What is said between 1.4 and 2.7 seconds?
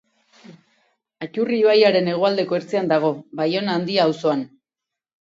ibaiaren hegoaldeko